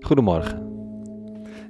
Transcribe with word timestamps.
Goedemorgen 0.00 0.70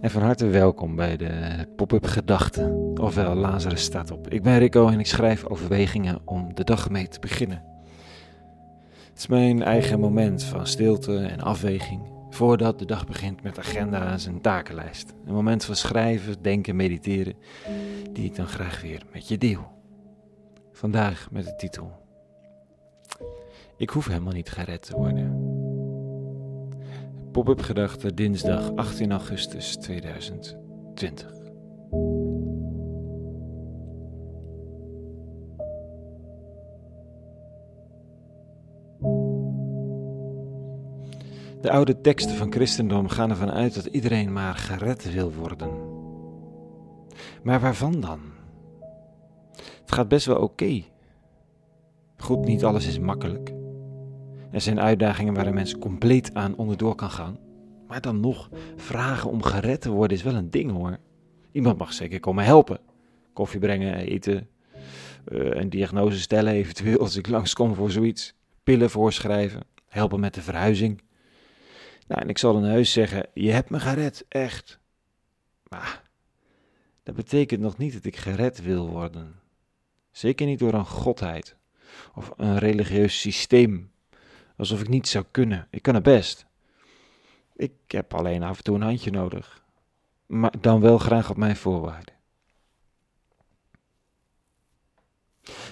en 0.00 0.10
van 0.10 0.22
harte 0.22 0.46
welkom 0.46 0.96
bij 0.96 1.16
de 1.16 1.66
Pop-up 1.76 2.04
Gedachten, 2.06 2.98
ofwel 3.00 3.34
Lazarus 3.34 3.82
staat 3.82 4.10
op. 4.10 4.28
Ik 4.28 4.42
ben 4.42 4.58
Rico 4.58 4.88
en 4.88 4.98
ik 4.98 5.06
schrijf 5.06 5.44
overwegingen 5.44 6.20
om 6.24 6.54
de 6.54 6.64
dag 6.64 6.90
mee 6.90 7.08
te 7.08 7.20
beginnen. 7.20 7.62
Het 9.08 9.18
is 9.18 9.26
mijn 9.26 9.62
eigen 9.62 10.00
moment 10.00 10.42
van 10.42 10.66
stilte 10.66 11.18
en 11.18 11.40
afweging 11.40 12.00
voordat 12.30 12.78
de 12.78 12.84
dag 12.84 13.06
begint 13.06 13.42
met 13.42 13.58
agenda's 13.58 14.26
en 14.26 14.40
takenlijst. 14.40 15.14
Een 15.26 15.34
moment 15.34 15.64
van 15.64 15.76
schrijven, 15.76 16.42
denken, 16.42 16.76
mediteren, 16.76 17.34
die 18.12 18.24
ik 18.24 18.36
dan 18.36 18.46
graag 18.46 18.80
weer 18.80 19.02
met 19.12 19.28
je 19.28 19.38
deel. 19.38 19.70
Vandaag 20.72 21.28
met 21.30 21.44
de 21.44 21.56
titel: 21.56 21.92
Ik 23.76 23.90
hoef 23.90 24.06
helemaal 24.06 24.32
niet 24.32 24.50
gered 24.50 24.82
te 24.82 24.96
worden. 24.96 25.39
Pop-up 27.32 27.60
gedachte 27.60 28.14
dinsdag 28.14 28.74
18 28.74 29.12
augustus 29.12 29.76
2020. 29.76 31.32
De 41.60 41.70
oude 41.70 42.00
teksten 42.00 42.36
van 42.36 42.52
christendom 42.52 43.08
gaan 43.08 43.30
ervan 43.30 43.50
uit 43.50 43.74
dat 43.74 43.86
iedereen 43.86 44.32
maar 44.32 44.54
gered 44.54 45.12
wil 45.12 45.32
worden. 45.32 45.70
Maar 47.42 47.60
waarvan 47.60 48.00
dan? 48.00 48.20
Het 49.80 49.92
gaat 49.92 50.08
best 50.08 50.26
wel 50.26 50.38
oké. 50.38 50.82
Goed, 52.16 52.44
niet 52.44 52.64
alles 52.64 52.86
is 52.86 52.98
makkelijk. 52.98 53.59
Er 54.50 54.60
zijn 54.60 54.80
uitdagingen 54.80 55.34
waar 55.34 55.46
een 55.46 55.54
mens 55.54 55.78
compleet 55.78 56.34
aan 56.34 56.56
onderdoor 56.56 56.94
kan 56.94 57.10
gaan. 57.10 57.38
Maar 57.86 58.00
dan 58.00 58.20
nog, 58.20 58.50
vragen 58.76 59.30
om 59.30 59.42
gered 59.42 59.80
te 59.80 59.90
worden 59.90 60.16
is 60.16 60.22
wel 60.22 60.34
een 60.34 60.50
ding 60.50 60.70
hoor. 60.70 60.98
Iemand 61.52 61.78
mag 61.78 61.92
zeker 61.92 62.20
komen 62.20 62.44
helpen. 62.44 62.80
Koffie 63.32 63.60
brengen, 63.60 63.94
eten, 63.94 64.48
uh, 65.28 65.50
een 65.50 65.70
diagnose 65.70 66.20
stellen 66.20 66.52
eventueel 66.52 66.98
als 66.98 67.16
ik 67.16 67.28
langskom 67.28 67.74
voor 67.74 67.90
zoiets. 67.90 68.34
Pillen 68.62 68.90
voorschrijven, 68.90 69.62
helpen 69.88 70.20
met 70.20 70.34
de 70.34 70.42
verhuizing. 70.42 71.02
Nou, 72.06 72.22
en 72.22 72.28
ik 72.28 72.38
zal 72.38 72.52
dan 72.52 72.64
heus 72.64 72.92
zeggen, 72.92 73.26
je 73.34 73.50
hebt 73.50 73.70
me 73.70 73.80
gered, 73.80 74.24
echt. 74.28 74.80
Maar 75.68 76.02
dat 77.02 77.14
betekent 77.14 77.60
nog 77.60 77.78
niet 77.78 77.92
dat 77.92 78.04
ik 78.04 78.16
gered 78.16 78.62
wil 78.62 78.88
worden. 78.88 79.34
Zeker 80.10 80.46
niet 80.46 80.58
door 80.58 80.74
een 80.74 80.86
godheid 80.86 81.56
of 82.14 82.32
een 82.36 82.58
religieus 82.58 83.20
systeem 83.20 83.90
Alsof 84.60 84.80
ik 84.80 84.88
niet 84.88 85.08
zou 85.08 85.24
kunnen. 85.30 85.66
Ik 85.70 85.82
kan 85.82 85.94
het 85.94 86.02
best. 86.02 86.46
Ik 87.56 87.72
heb 87.86 88.14
alleen 88.14 88.42
af 88.42 88.56
en 88.56 88.64
toe 88.64 88.74
een 88.74 88.82
handje 88.82 89.10
nodig. 89.10 89.64
Maar 90.26 90.52
dan 90.60 90.80
wel 90.80 90.98
graag 90.98 91.30
op 91.30 91.36
mijn 91.36 91.56
voorwaarden. 91.56 92.14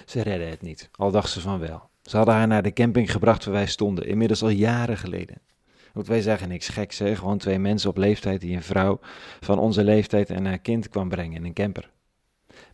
Ze 0.05 0.21
redden 0.21 0.49
het 0.49 0.61
niet, 0.61 0.89
al 0.91 1.11
dacht 1.11 1.29
ze 1.29 1.41
van 1.41 1.59
wel. 1.59 1.89
Ze 2.01 2.17
hadden 2.17 2.35
haar 2.35 2.47
naar 2.47 2.63
de 2.63 2.73
camping 2.73 3.11
gebracht 3.11 3.45
waar 3.45 3.53
wij 3.53 3.67
stonden, 3.67 4.05
inmiddels 4.05 4.41
al 4.41 4.49
jaren 4.49 4.97
geleden. 4.97 5.41
Want 5.93 6.07
wij 6.07 6.21
zagen 6.21 6.49
niks 6.49 6.67
geks, 6.67 6.99
hè? 6.99 7.15
gewoon 7.15 7.37
twee 7.37 7.59
mensen 7.59 7.89
op 7.89 7.97
leeftijd 7.97 8.41
die 8.41 8.55
een 8.55 8.63
vrouw 8.63 8.99
van 9.39 9.59
onze 9.59 9.83
leeftijd 9.83 10.29
en 10.29 10.45
haar 10.45 10.59
kind 10.59 10.89
kwam 10.89 11.09
brengen 11.09 11.35
in 11.35 11.45
een 11.45 11.53
camper. 11.53 11.91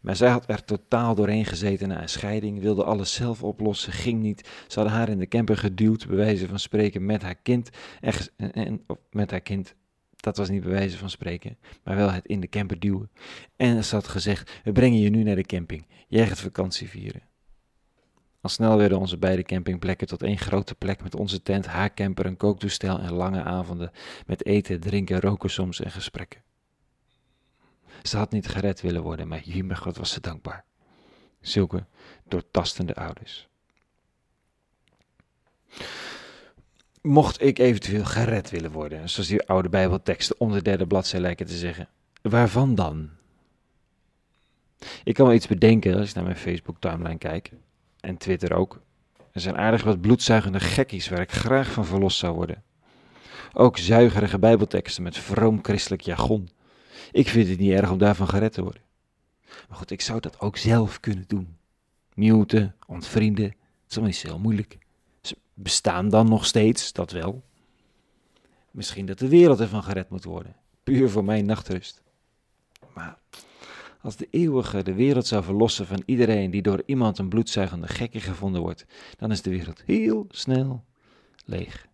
Maar 0.06 0.16
zij 0.16 0.30
had 0.30 0.50
er 0.50 0.64
totaal 0.64 1.16
doorheen 1.16 1.45
gezeten 1.45 1.88
na 1.88 2.02
een 2.02 2.09
scheiding, 2.09 2.59
wilde 2.59 2.84
alles 2.84 3.14
zelf 3.14 3.44
oplossen, 3.44 3.94
ging 3.94 4.22
niet. 4.22 4.50
Ze 4.67 4.80
hadden 4.80 4.97
haar 4.97 5.09
in 5.09 5.20
de 5.20 5.28
camper 5.28 5.58
geduwd, 5.58 6.08
bij 6.08 6.16
wijze 6.16 6.47
van 6.47 6.59
spreken, 6.59 7.06
met 7.06 7.22
haar 7.22 7.36
kind. 7.36 7.70
En, 8.02 8.14
en, 8.53 8.86
met 9.12 9.31
haar 9.31 9.42
kind, 9.42 9.75
dat 10.16 10.38
was 10.38 10.50
niet 10.50 10.62
bij 10.62 10.72
wijze 10.72 10.97
van 10.97 11.09
spreken, 11.09 11.58
maar 11.84 11.95
wel 11.95 12.12
het 12.12 12.25
in 12.25 12.40
de 12.40 12.50
camper 12.50 12.79
duwen. 12.79 13.12
En 13.56 13.84
ze 13.84 13.96
had 13.96 14.07
gezegd, 14.07 14.52
we 14.63 14.72
brengen 14.72 15.00
je 15.00 15.09
nu 15.09 15.24
naar 15.24 15.35
de 15.35 15.44
camping. 15.44 15.85
Jij 16.08 16.28
gaat 16.28 16.40
vakantie 16.40 16.90
vieren. 16.90 17.22
Al 18.41 18.50
snel 18.50 18.78
werden 18.78 19.00
onze 19.00 19.18
beide 19.18 19.44
campingplekken 19.44 20.08
tot 20.08 20.24
één 20.24 20.38
grote 20.38 20.75
plek 20.75 21.03
met 21.03 21.16
onze 21.16 21.41
tent, 21.41 21.66
haar 21.66 21.94
camper, 21.94 22.25
een 22.25 22.38
kooktoestel 22.38 23.00
en 23.00 23.13
lange 23.13 23.44
avonden 23.44 23.91
met 24.25 24.46
eten, 24.46 24.79
drinken, 24.79 25.19
roken 25.19 25.50
soms 25.50 25.81
en 25.81 25.91
gesprekken. 25.91 26.41
Ze 28.07 28.17
had 28.17 28.31
niet 28.31 28.47
gered 28.47 28.81
willen 28.81 29.01
worden, 29.01 29.27
maar 29.27 29.39
hiermee 29.39 29.77
God 29.77 29.97
was 29.97 30.11
ze 30.11 30.21
dankbaar. 30.21 30.63
Zulke 31.41 31.85
doortastende 32.23 32.95
ouders. 32.95 33.47
Mocht 37.01 37.41
ik 37.41 37.59
eventueel 37.59 38.05
gered 38.05 38.49
willen 38.49 38.71
worden, 38.71 39.09
zoals 39.09 39.29
die 39.29 39.47
oude 39.47 39.69
Bijbelteksten 39.69 40.39
om 40.39 40.51
de 40.51 40.61
derde 40.61 40.88
bladzij 40.88 41.19
lijken 41.19 41.45
te 41.45 41.57
zeggen, 41.57 41.89
waarvan 42.21 42.75
dan? 42.75 43.09
Ik 45.03 45.13
kan 45.13 45.25
wel 45.25 45.35
iets 45.35 45.47
bedenken 45.47 45.97
als 45.97 46.09
ik 46.09 46.16
naar 46.16 46.23
mijn 46.23 46.35
Facebook 46.35 46.79
timeline 46.79 47.17
kijk, 47.17 47.51
en 47.99 48.17
Twitter 48.17 48.53
ook. 48.53 48.81
Er 49.31 49.41
zijn 49.41 49.57
aardig 49.57 49.83
wat 49.83 50.01
bloedzuigende 50.01 50.59
gekkies 50.59 51.09
waar 51.09 51.22
ik 51.22 51.31
graag 51.31 51.72
van 51.72 51.85
verlost 51.85 52.17
zou 52.17 52.35
worden. 52.35 52.63
Ook 53.53 53.77
zuigerige 53.77 54.39
Bijbelteksten 54.39 55.03
met 55.03 55.17
vroom 55.17 55.59
christelijk 55.61 56.01
jargon. 56.01 56.49
Ik 57.11 57.29
vind 57.29 57.47
het 57.47 57.59
niet 57.59 57.71
erg 57.71 57.91
om 57.91 57.97
daarvan 57.97 58.27
gered 58.27 58.53
te 58.53 58.61
worden. 58.61 58.81
Maar 59.69 59.77
goed, 59.77 59.91
ik 59.91 60.01
zou 60.01 60.19
dat 60.19 60.39
ook 60.39 60.57
zelf 60.57 60.99
kunnen 60.99 61.23
doen. 61.27 61.57
Muten, 62.13 62.75
ontvrienden, 62.88 63.45
het 63.45 63.55
is 63.88 63.91
allemaal 63.91 64.09
niet 64.09 64.19
zo 64.19 64.27
heel 64.27 64.39
moeilijk. 64.39 64.77
Ze 65.21 65.38
bestaan 65.53 66.09
dan 66.09 66.29
nog 66.29 66.45
steeds, 66.45 66.93
dat 66.93 67.11
wel. 67.11 67.43
Misschien 68.71 69.05
dat 69.05 69.19
de 69.19 69.27
wereld 69.27 69.59
ervan 69.59 69.83
gered 69.83 70.09
moet 70.09 70.23
worden. 70.23 70.55
Puur 70.83 71.09
voor 71.09 71.23
mijn 71.23 71.45
nachtrust. 71.45 72.03
Maar 72.93 73.17
als 74.01 74.16
de 74.16 74.27
eeuwige 74.29 74.83
de 74.83 74.93
wereld 74.93 75.27
zou 75.27 75.43
verlossen 75.43 75.87
van 75.87 76.03
iedereen 76.05 76.51
die 76.51 76.61
door 76.61 76.83
iemand 76.85 77.17
een 77.17 77.29
bloedzuigende 77.29 77.87
gekke 77.87 78.19
gevonden 78.19 78.61
wordt, 78.61 78.85
dan 79.17 79.31
is 79.31 79.41
de 79.41 79.49
wereld 79.49 79.83
heel 79.85 80.25
snel 80.29 80.83
leeg. 81.45 81.87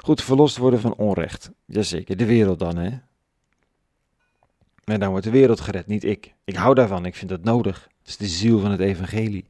Goed, 0.00 0.22
verlost 0.22 0.56
worden 0.56 0.80
van 0.80 0.94
onrecht. 0.94 1.50
Jazeker, 1.64 2.16
de 2.16 2.26
wereld 2.26 2.58
dan, 2.58 2.76
hè? 2.76 2.98
En 4.88 5.00
dan 5.00 5.10
wordt 5.10 5.24
de 5.24 5.30
wereld 5.30 5.60
gered, 5.60 5.86
niet 5.86 6.04
ik. 6.04 6.34
Ik 6.44 6.56
hou 6.56 6.74
daarvan, 6.74 7.04
ik 7.04 7.14
vind 7.14 7.30
dat 7.30 7.44
nodig. 7.44 7.88
Het 7.98 8.08
is 8.08 8.16
de 8.16 8.26
ziel 8.26 8.58
van 8.58 8.70
het 8.70 8.80
evangelie. 8.80 9.44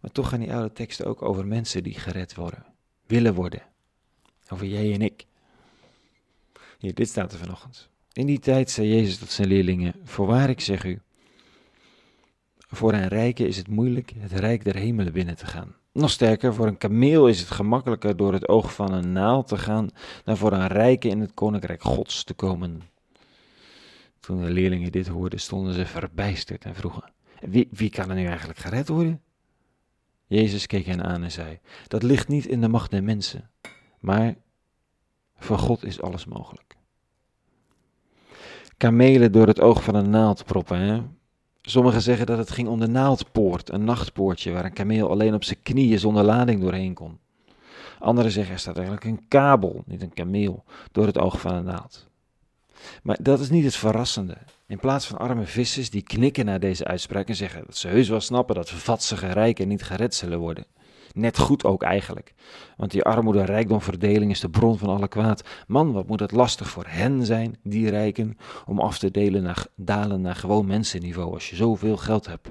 Maar 0.00 0.12
toch 0.12 0.28
gaan 0.28 0.40
die 0.40 0.52
oude 0.52 0.72
teksten 0.72 1.06
ook 1.06 1.22
over 1.22 1.46
mensen 1.46 1.82
die 1.82 1.94
gered 1.94 2.34
worden, 2.34 2.64
willen 3.06 3.34
worden. 3.34 3.62
Over 4.48 4.66
jij 4.66 4.92
en 4.92 5.02
ik. 5.02 5.26
Hier, 6.78 6.94
dit 6.94 7.08
staat 7.08 7.32
er 7.32 7.38
vanochtend. 7.38 7.88
In 8.12 8.26
die 8.26 8.38
tijd 8.38 8.70
zei 8.70 8.88
Jezus 8.88 9.18
tot 9.18 9.30
zijn 9.30 9.48
leerlingen: 9.48 9.94
Voorwaar, 10.04 10.48
ik 10.48 10.60
zeg 10.60 10.84
u, 10.84 11.00
voor 12.68 12.92
een 12.92 13.08
rijke 13.08 13.46
is 13.46 13.56
het 13.56 13.68
moeilijk 13.68 14.12
het 14.18 14.32
rijk 14.32 14.64
der 14.64 14.76
hemelen 14.76 15.12
binnen 15.12 15.36
te 15.36 15.46
gaan. 15.46 15.74
Nog 15.92 16.10
sterker, 16.10 16.54
voor 16.54 16.66
een 16.66 16.78
kameel 16.78 17.28
is 17.28 17.40
het 17.40 17.50
gemakkelijker 17.50 18.16
door 18.16 18.32
het 18.32 18.48
oog 18.48 18.74
van 18.74 18.92
een 18.92 19.12
naald 19.12 19.48
te 19.48 19.58
gaan 19.58 19.90
dan 20.24 20.36
voor 20.36 20.52
een 20.52 20.66
rijke 20.66 21.08
in 21.08 21.20
het 21.20 21.34
koninkrijk 21.34 21.82
Gods 21.82 22.24
te 22.24 22.34
komen. 22.34 22.91
Toen 24.22 24.40
de 24.40 24.50
leerlingen 24.50 24.92
dit 24.92 25.06
hoorden, 25.06 25.40
stonden 25.40 25.74
ze 25.74 25.86
verbijsterd 25.86 26.64
en 26.64 26.74
vroegen: 26.74 27.12
wie, 27.40 27.68
wie 27.70 27.90
kan 27.90 28.10
er 28.10 28.16
nu 28.16 28.26
eigenlijk 28.26 28.58
gered 28.58 28.88
worden? 28.88 29.20
Jezus 30.26 30.66
keek 30.66 30.86
hen 30.86 31.04
aan 31.04 31.22
en 31.22 31.30
zei: 31.30 31.58
Dat 31.88 32.02
ligt 32.02 32.28
niet 32.28 32.46
in 32.46 32.60
de 32.60 32.68
macht 32.68 32.90
der 32.90 33.02
mensen, 33.02 33.50
maar 34.00 34.34
voor 35.36 35.58
God 35.58 35.84
is 35.84 36.00
alles 36.00 36.24
mogelijk. 36.24 36.76
Kamelen 38.76 39.32
door 39.32 39.46
het 39.46 39.60
oog 39.60 39.82
van 39.82 39.94
een 39.94 40.10
naald 40.10 40.44
proppen. 40.44 41.16
Sommigen 41.60 42.02
zeggen 42.02 42.26
dat 42.26 42.38
het 42.38 42.50
ging 42.50 42.68
om 42.68 42.80
de 42.80 42.88
naaldpoort, 42.88 43.70
een 43.72 43.84
nachtpoortje 43.84 44.52
waar 44.52 44.64
een 44.64 44.72
kameel 44.72 45.10
alleen 45.10 45.34
op 45.34 45.44
zijn 45.44 45.62
knieën 45.62 45.98
zonder 45.98 46.24
lading 46.24 46.60
doorheen 46.60 46.94
kon. 46.94 47.18
Anderen 47.98 48.30
zeggen 48.30 48.52
er 48.54 48.60
staat 48.60 48.76
eigenlijk 48.76 49.06
een 49.06 49.28
kabel, 49.28 49.82
niet 49.86 50.02
een 50.02 50.14
kameel, 50.14 50.64
door 50.92 51.06
het 51.06 51.18
oog 51.18 51.40
van 51.40 51.54
een 51.54 51.64
naald. 51.64 52.10
Maar 53.02 53.18
dat 53.22 53.40
is 53.40 53.50
niet 53.50 53.64
het 53.64 53.76
verrassende. 53.76 54.36
In 54.66 54.78
plaats 54.78 55.06
van 55.06 55.18
arme 55.18 55.46
vissers 55.46 55.90
die 55.90 56.02
knikken 56.02 56.44
naar 56.44 56.60
deze 56.60 56.84
uitspraak 56.84 57.28
en 57.28 57.36
zeggen 57.36 57.62
dat 57.66 57.76
ze 57.76 57.88
heus 57.88 58.08
wel 58.08 58.20
snappen 58.20 58.54
dat 58.54 58.70
vatsige 58.70 59.26
rijken 59.26 59.68
niet 59.68 59.82
gered 59.82 60.14
zullen 60.14 60.38
worden. 60.38 60.66
Net 61.12 61.38
goed 61.38 61.64
ook 61.64 61.82
eigenlijk. 61.82 62.34
Want 62.76 62.90
die 62.90 63.02
armoede-rijkdomverdeling 63.02 64.30
is 64.30 64.40
de 64.40 64.50
bron 64.50 64.78
van 64.78 64.88
alle 64.88 65.08
kwaad. 65.08 65.48
Man, 65.66 65.92
wat 65.92 66.06
moet 66.06 66.20
het 66.20 66.32
lastig 66.32 66.68
voor 66.68 66.86
hen 66.86 67.26
zijn, 67.26 67.56
die 67.62 67.90
rijken, 67.90 68.36
om 68.66 68.80
af 68.80 68.98
te 68.98 69.10
delen 69.10 69.42
naar, 69.42 69.66
dalen 69.76 70.20
naar 70.20 70.36
gewoon 70.36 70.66
mensenniveau 70.66 71.32
als 71.32 71.50
je 71.50 71.56
zoveel 71.56 71.96
geld 71.96 72.26
hebt. 72.26 72.50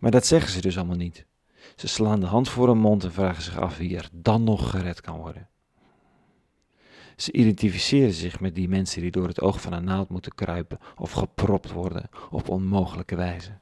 Maar 0.00 0.10
dat 0.10 0.26
zeggen 0.26 0.50
ze 0.50 0.60
dus 0.60 0.76
allemaal 0.76 0.96
niet. 0.96 1.26
Ze 1.76 1.88
slaan 1.88 2.20
de 2.20 2.26
hand 2.26 2.48
voor 2.48 2.68
hun 2.68 2.78
mond 2.78 3.04
en 3.04 3.12
vragen 3.12 3.42
zich 3.42 3.58
af 3.58 3.76
wie 3.76 3.96
er 3.96 4.08
dan 4.12 4.44
nog 4.44 4.70
gered 4.70 5.00
kan 5.00 5.16
worden. 5.16 5.48
Ze 7.16 7.32
identificeren 7.32 8.12
zich 8.12 8.40
met 8.40 8.54
die 8.54 8.68
mensen 8.68 9.00
die 9.00 9.10
door 9.10 9.26
het 9.26 9.40
oog 9.40 9.60
van 9.60 9.72
een 9.72 9.84
naald 9.84 10.08
moeten 10.08 10.34
kruipen 10.34 10.78
of 10.96 11.12
gepropt 11.12 11.72
worden 11.72 12.08
op 12.30 12.48
onmogelijke 12.48 13.16
wijze. 13.16 13.60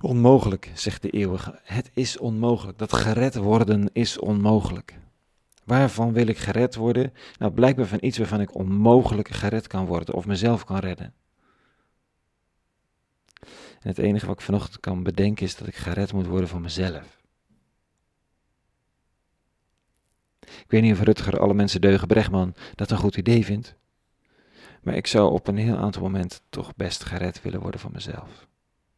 Onmogelijk, 0.00 0.70
zegt 0.74 1.02
de 1.02 1.10
eeuwige. 1.10 1.60
Het 1.62 1.90
is 1.94 2.18
onmogelijk. 2.18 2.78
Dat 2.78 2.92
gered 2.92 3.34
worden 3.34 3.90
is 3.92 4.18
onmogelijk. 4.18 4.98
Waarvan 5.64 6.12
wil 6.12 6.26
ik 6.26 6.38
gered 6.38 6.74
worden? 6.74 7.12
Nou, 7.38 7.52
blijkbaar 7.52 7.86
van 7.86 7.98
iets 8.00 8.18
waarvan 8.18 8.40
ik 8.40 8.54
onmogelijk 8.54 9.28
gered 9.28 9.66
kan 9.66 9.86
worden 9.86 10.14
of 10.14 10.26
mezelf 10.26 10.64
kan 10.64 10.78
redden. 10.78 11.14
En 13.80 13.90
het 13.90 13.98
enige 13.98 14.26
wat 14.26 14.38
ik 14.38 14.44
vanochtend 14.44 14.80
kan 14.80 15.02
bedenken 15.02 15.46
is 15.46 15.56
dat 15.56 15.68
ik 15.68 15.74
gered 15.74 16.12
moet 16.12 16.26
worden 16.26 16.48
van 16.48 16.62
mezelf. 16.62 17.23
Ik 20.62 20.70
weet 20.70 20.82
niet 20.82 20.92
of 20.92 21.00
Rutger 21.00 21.40
alle 21.40 21.54
mensen 21.54 21.80
deugen 21.80 22.08
Brechtman 22.08 22.54
dat 22.74 22.90
een 22.90 22.96
goed 22.96 23.16
idee 23.16 23.44
vindt. 23.44 23.76
Maar 24.82 24.94
ik 24.94 25.06
zou 25.06 25.32
op 25.32 25.48
een 25.48 25.56
heel 25.56 25.76
aantal 25.76 26.02
momenten 26.02 26.40
toch 26.48 26.76
best 26.76 27.04
gered 27.04 27.42
willen 27.42 27.60
worden 27.60 27.80
van 27.80 27.92
mezelf. 27.92 28.46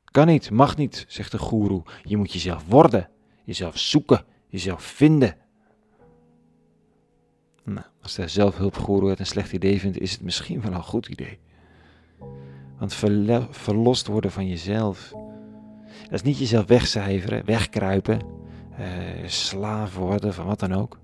Kan 0.05 0.27
niet, 0.27 0.51
mag 0.51 0.77
niet, 0.77 1.05
zegt 1.09 1.33
de 1.33 1.39
goeroe. 1.39 1.83
Je 2.03 2.17
moet 2.17 2.33
jezelf 2.33 2.65
worden, 2.69 3.09
jezelf 3.45 3.79
zoeken, 3.79 4.25
jezelf 4.49 4.83
vinden. 4.83 5.37
Nou, 7.65 7.87
als 8.03 8.15
de 8.15 8.29
zelfhulpgoeroe 8.29 9.11
het 9.11 9.19
een 9.19 9.27
slecht 9.27 9.53
idee 9.53 9.81
vindt, 9.81 9.99
is 9.99 10.13
het 10.13 10.23
misschien 10.23 10.61
wel 10.61 10.73
een 10.73 10.83
goed 10.83 11.07
idee. 11.07 11.39
Want 12.79 12.95
verlost 13.51 14.07
worden 14.07 14.31
van 14.31 14.49
jezelf, 14.49 15.13
dat 16.03 16.13
is 16.13 16.23
niet 16.23 16.39
jezelf 16.39 16.67
wegcijferen, 16.67 17.45
wegkruipen, 17.45 18.21
uh, 18.79 18.87
slaaf 19.27 19.95
worden 19.95 20.35
van 20.35 20.47
wat 20.47 20.61
dan 20.61 20.73
ook. 20.73 20.99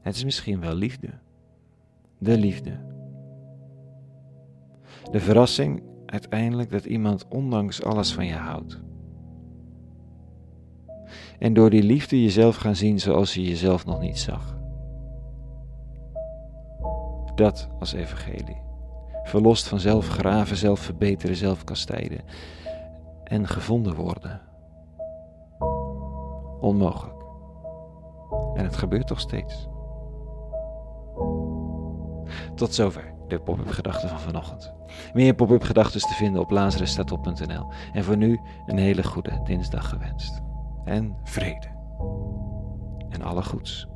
Het 0.00 0.14
is 0.14 0.24
misschien 0.24 0.60
wel 0.60 0.74
liefde. 0.74 1.08
De 2.18 2.38
liefde. 2.38 2.78
De 5.10 5.20
verrassing 5.20 5.82
uiteindelijk 6.06 6.70
dat 6.70 6.84
iemand 6.84 7.28
ondanks 7.28 7.82
alles 7.82 8.12
van 8.12 8.26
je 8.26 8.34
houdt. 8.34 8.80
En 11.38 11.54
door 11.54 11.70
die 11.70 11.82
liefde 11.82 12.22
jezelf 12.22 12.56
gaan 12.56 12.76
zien 12.76 13.00
zoals 13.00 13.34
je 13.34 13.42
jezelf 13.42 13.86
nog 13.86 14.00
niet 14.00 14.18
zag. 14.18 14.58
Dat 17.34 17.68
als 17.78 17.92
evangelie. 17.92 18.62
Verlost 19.22 19.68
van 19.68 19.80
zelfgraven, 19.80 20.56
zelf 20.56 20.80
verbeteren, 20.80 21.36
zelf 21.36 21.64
kastijden. 21.64 22.20
En 23.24 23.48
gevonden 23.48 23.94
worden. 23.94 24.40
Onmogelijk. 26.60 27.24
En 28.54 28.64
het 28.64 28.76
gebeurt 28.76 29.06
toch 29.06 29.20
steeds. 29.20 29.68
Tot 32.54 32.74
zover 32.74 33.14
de 33.28 33.40
pop-up 33.40 33.70
gedachten 33.70 34.08
van 34.08 34.20
vanochtend. 34.20 34.72
Meer 35.12 35.34
pop-up 35.34 35.62
gedachten 35.62 36.00
te 36.00 36.14
vinden 36.14 36.40
op 36.40 36.50
lazarusstatop.nl. 36.50 37.72
En 37.92 38.04
voor 38.04 38.16
nu 38.16 38.40
een 38.66 38.78
hele 38.78 39.02
goede 39.02 39.40
dinsdag 39.44 39.88
gewenst. 39.88 40.40
En 40.84 41.16
vrede. 41.24 41.66
En 43.08 43.22
alle 43.22 43.42
goeds. 43.42 43.88